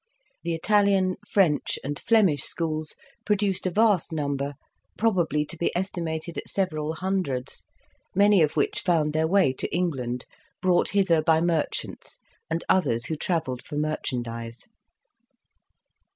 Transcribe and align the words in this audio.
The 0.41 0.55
Italian, 0.55 1.17
French, 1.27 1.77
and 1.83 1.99
Flemish 1.99 2.41
schools 2.41 2.95
produced 3.23 3.67
a 3.67 3.69
vast 3.69 4.11
number, 4.11 4.55
probably 4.97 5.45
to 5.45 5.55
be 5.55 5.71
estimated 5.77 6.39
at 6.39 6.49
several 6.49 6.93
hundreds, 6.95 7.65
many 8.15 8.41
of 8.41 8.57
which 8.57 8.81
found 8.81 9.13
their 9.13 9.27
way 9.27 9.53
to 9.53 9.71
England, 9.71 10.25
brought 10.59 10.89
hither 10.89 11.21
by 11.21 11.39
merchants 11.39 12.17
and 12.49 12.63
others 12.67 13.05
who 13.05 13.15
travelled 13.15 13.63
for 13.63 13.75
merchandise. 13.75 14.65